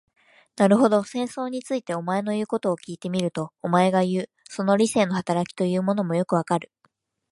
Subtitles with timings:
[0.55, 6.71] なるほど、戦争について、お前の言うことを聞いてみると、お前がいう、その理性の働きというものもよくわかる。